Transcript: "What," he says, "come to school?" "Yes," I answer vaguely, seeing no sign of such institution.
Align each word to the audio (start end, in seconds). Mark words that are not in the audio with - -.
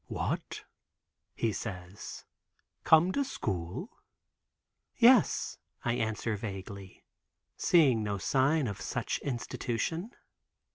"What," 0.07 0.63
he 1.35 1.53
says, 1.53 2.25
"come 2.83 3.11
to 3.11 3.23
school?" 3.23 4.01
"Yes," 4.97 5.59
I 5.85 5.93
answer 5.93 6.35
vaguely, 6.35 7.03
seeing 7.55 8.01
no 8.01 8.17
sign 8.17 8.65
of 8.65 8.81
such 8.81 9.19
institution. 9.19 10.09